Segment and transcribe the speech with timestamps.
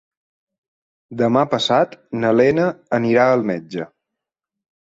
[1.19, 1.93] Demà passat
[2.23, 2.67] na Lena
[3.01, 3.89] anirà al metge.